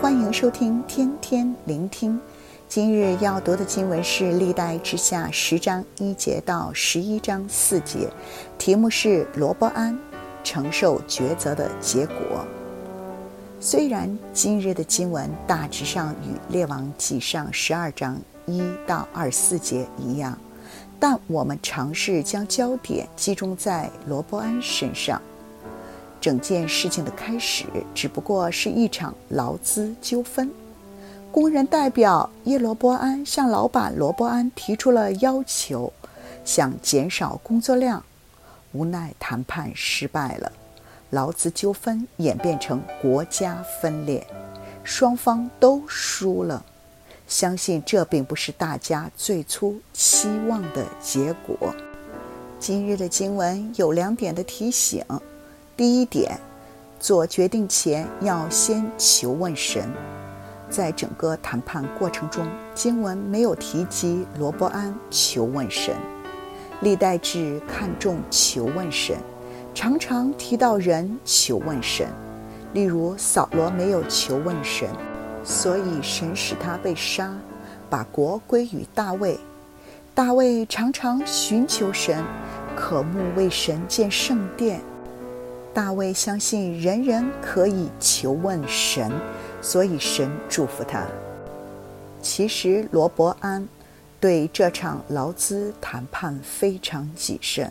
[0.00, 2.20] 欢迎收听天天聆听。
[2.68, 8.10] 今日要读的经文是《历代之下》十章一节到十一章四节，
[8.58, 9.98] 题目是罗伯安
[10.44, 12.44] 承受抉择的结果。
[13.58, 20.38] 虽然今日的经文大致上与《列王纪上》十二章一到二十四节一样，
[21.00, 25.20] 但我们尝试将焦点集中在罗伯安身上。
[26.26, 30.50] 整件事情的开始只不过是一场劳资纠纷。
[31.30, 35.92] 工人代表叶罗波安向老板罗波安提出了要求，
[36.44, 38.02] 想减少工作量，
[38.72, 40.50] 无奈谈判失败了，
[41.10, 44.26] 劳资纠纷演变成国家分裂，
[44.82, 46.64] 双方都输了。
[47.28, 51.72] 相信这并不是大家最初期望的结果。
[52.58, 55.04] 今日的经文有两点的提醒。
[55.76, 56.40] 第一点，
[56.98, 59.92] 做决定前要先求问神。
[60.70, 65.94] 在整个谈判过程中，经文没有提及罗伯安求问神。
[66.80, 69.18] 历代志看重求问神，
[69.74, 72.08] 常常提到人求问神。
[72.72, 74.88] 例如扫罗没有求问神，
[75.44, 77.36] 所以神使他被杀，
[77.90, 79.38] 把国归于大卫。
[80.14, 82.24] 大卫常常寻求神，
[82.74, 84.80] 渴慕为神建圣殿。
[85.76, 89.12] 大卫相信人人可以求问神，
[89.60, 91.06] 所以神祝福他。
[92.22, 93.68] 其实罗伯安
[94.18, 97.70] 对这场劳资谈判非常谨慎，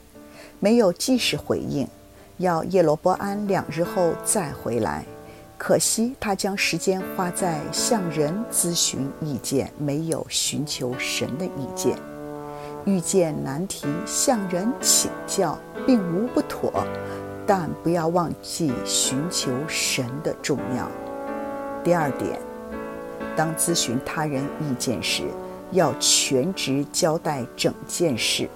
[0.59, 1.87] 没有即时回应，
[2.37, 5.03] 要叶罗伯安两日后再回来。
[5.57, 11.97] 可惜他将时间花在向人咨询意见，没有寻求神的意见。
[12.85, 16.71] 遇见难题向人请教，并无不妥。
[17.47, 20.89] 但不要忘记寻求神的重要。
[21.83, 22.39] 第二点，
[23.35, 25.23] 当咨询他人意见时，
[25.71, 28.49] 要全职交代整件事，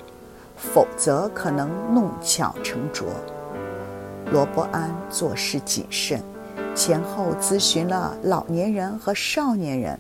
[0.55, 3.07] 否则可能弄巧成拙。
[4.31, 6.21] 罗伯安做事谨慎，
[6.75, 9.99] 前后咨询了老年人和少年人，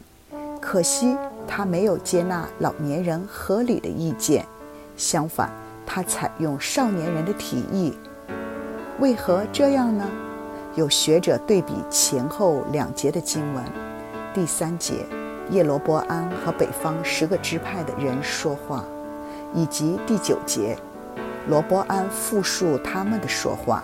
[0.59, 1.15] 可惜
[1.47, 4.45] 他没有接纳老年人合理的意见，
[4.97, 5.51] 相反，
[5.85, 7.93] 他采用少年人的提议。
[8.99, 10.05] 为何这样呢？
[10.75, 13.63] 有学者对比前后两节的经文，
[14.33, 15.05] 第三节
[15.49, 18.83] 叶罗波安和北方十个支派的人说话，
[19.53, 20.77] 以及第九节
[21.47, 23.81] 罗波安复述他们的说话，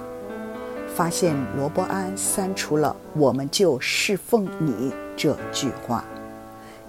[0.94, 6.04] 发现罗波安删除了“我们就侍奉你”这句话。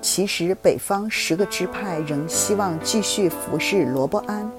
[0.03, 4.51] 其实北方十个支派仍希望继续服侍罗波安。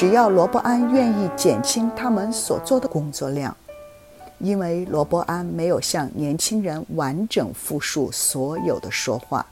[0.00, 3.54] 只要罗伯安愿意减轻他们所做的工作量，
[4.38, 9.44] 因为罗伯安没有向年轻人完整复述所有的说话，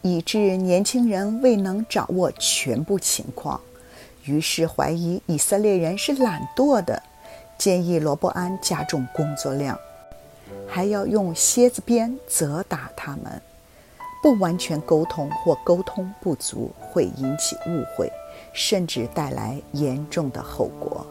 [0.00, 3.60] 以致年轻人未能掌握全部情况，
[4.24, 7.02] 于是怀疑以色列人是懒惰的，
[7.58, 9.78] 建议罗伯安加重工作量，
[10.66, 13.42] 还要用蝎子鞭责打他们。
[14.24, 18.10] 不完全沟通或沟通不足会引起误会。
[18.54, 21.04] 甚至带来严重的后果。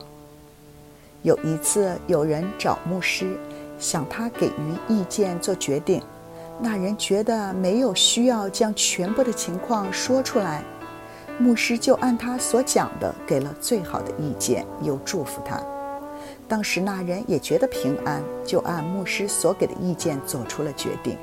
[1.23, 3.37] 有一次，有人找牧师，
[3.77, 6.01] 想他给予意见做决定。
[6.59, 10.63] 那人觉得没有需要将全部的情况说出来，
[11.37, 15.61] 牧师就按他所讲的给了最好的意见，又祝福他。
[16.47, 21.17] 当时那人也觉得平安，就按牧师所给的意见做出了决定。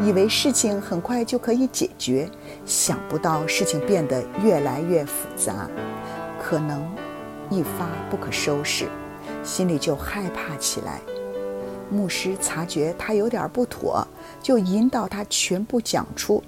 [0.00, 2.28] 以为事情很快就可以解决，
[2.66, 5.68] 想不到事情变得越来越复杂，
[6.42, 6.82] 可能
[7.50, 8.88] 一发不可收拾，
[9.44, 11.00] 心里就害怕起来。
[11.88, 14.06] 牧师察觉他有点不妥，
[14.42, 16.42] 就引导他全部讲出。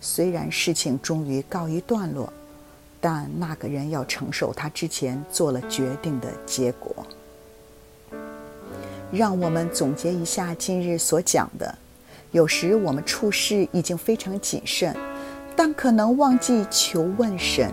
[0.00, 2.32] 虽然事情终于告一段落，
[3.00, 6.94] 但那个人要承受他之前做了决定的结果。
[9.10, 11.78] 让我们总结一下今日所讲的。
[12.34, 14.92] 有时我们处事已经非常谨慎，
[15.54, 17.70] 但可能忘记求问神。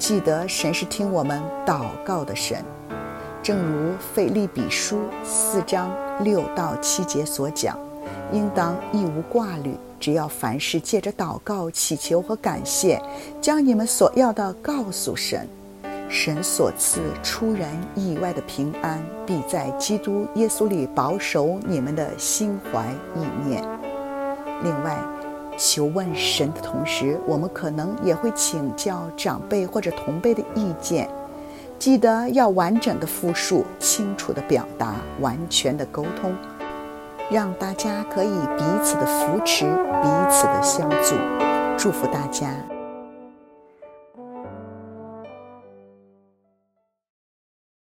[0.00, 2.58] 记得神是听我们祷告的神，
[3.40, 5.92] 正如费利比书四章
[6.24, 7.78] 六到七节所讲，
[8.32, 13.00] 应当一无挂虑，只要凡事借着祷告、祈求和感谢，
[13.40, 15.48] 将你们所要的告诉神。
[16.08, 22.84] 神所赐出人意外的平安，必在基督耶稣里保守你们的心怀
[23.16, 23.64] 意念。
[24.64, 24.98] 另外，
[25.56, 31.08] 求问神的同时，我们可能也会请教长辈或者同辈的意见。
[31.78, 36.34] 记得要完整的复述、清楚的表达、完全的沟通，
[37.30, 41.14] 让大家可以彼此的扶持，彼此的相助。
[41.76, 42.73] 祝福大家。